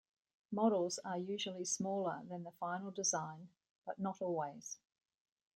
Models 0.51 0.97
are 1.05 1.19
usually 1.19 1.63
smaller 1.63 2.23
than 2.27 2.41
the 2.43 2.49
final 2.59 2.89
design, 2.89 3.49
but 3.85 3.99
not 3.99 4.19
always. 4.19 4.79